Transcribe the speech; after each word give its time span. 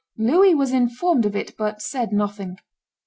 Louis 0.17 0.55
was 0.55 0.71
informed 0.71 1.27
of 1.27 1.35
it, 1.35 1.55
but 1.57 1.79
said 1.79 2.11
nothing. 2.11 2.57